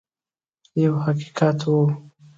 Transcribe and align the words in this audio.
یو 0.83 0.93
حقیقت 1.05 1.59
وو. 1.69 1.81